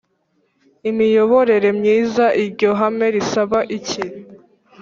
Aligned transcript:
imiyoborere 0.89 1.69
myiza 1.79 2.25
Iryo 2.43 2.69
hame 2.79 3.07
risaba 3.15 3.59
iki 3.77 4.03